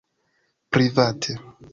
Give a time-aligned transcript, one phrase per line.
[0.71, 1.37] private